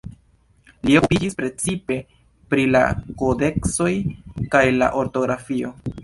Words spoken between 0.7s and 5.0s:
Li okupiĝis precipe pri la kodeksoj kaj la